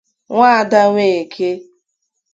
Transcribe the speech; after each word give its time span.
Nwaada 0.31 0.81
Nweke 0.93 1.49